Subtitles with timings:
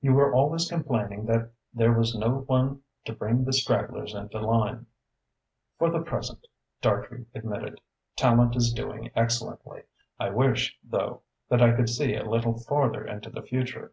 [0.00, 4.86] You were always complaining that there was no one to bring the stragglers into line."
[5.78, 6.46] "For the present,"
[6.80, 7.82] Dartrey admitted,
[8.16, 9.82] "Tallente is doing excellently.
[10.18, 13.92] I wish, though, that I could see a little farther into the future."